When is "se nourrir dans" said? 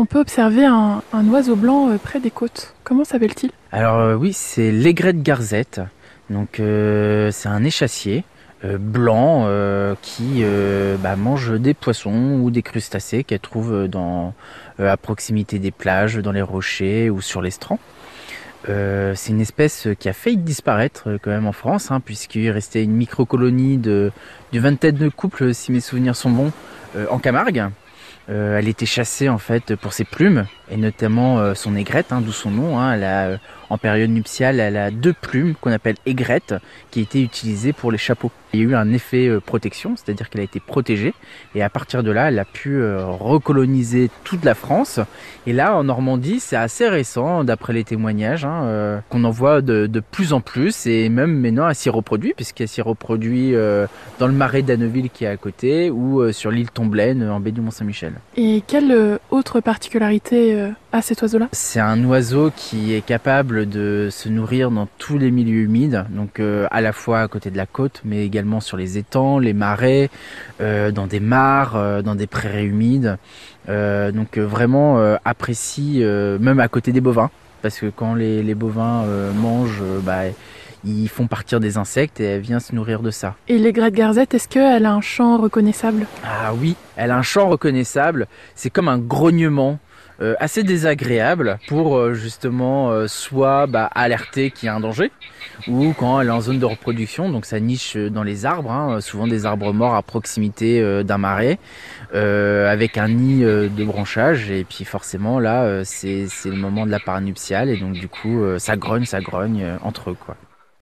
64.10-64.88